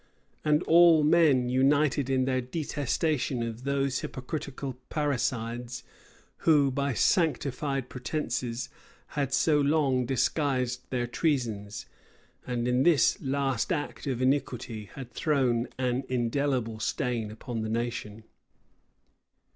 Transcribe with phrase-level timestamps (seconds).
[0.43, 5.83] And all men united in their detestation of those hypocritical parricides,
[6.37, 8.69] who, by sanctified pretences,
[9.09, 11.85] had so long disguised their treasons,
[12.47, 18.23] and in this last act of iniquity had thrown an indelible stain upon the nation.